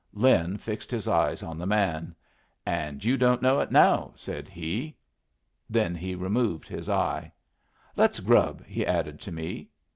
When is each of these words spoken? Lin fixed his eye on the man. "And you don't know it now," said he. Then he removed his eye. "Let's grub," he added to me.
Lin 0.13 0.57
fixed 0.57 0.89
his 0.89 1.07
eye 1.07 1.35
on 1.43 1.59
the 1.59 1.67
man. 1.67 2.15
"And 2.65 3.03
you 3.05 3.17
don't 3.17 3.39
know 3.39 3.59
it 3.59 3.69
now," 3.69 4.13
said 4.15 4.49
he. 4.49 4.97
Then 5.69 5.93
he 5.93 6.15
removed 6.15 6.67
his 6.67 6.89
eye. 6.89 7.31
"Let's 7.95 8.19
grub," 8.19 8.65
he 8.65 8.83
added 8.83 9.21
to 9.21 9.31
me. 9.31 9.69